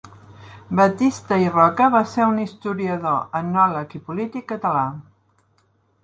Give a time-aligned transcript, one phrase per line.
[0.77, 4.83] Batista i Roca va ser un historiador, etnòleg i polític català.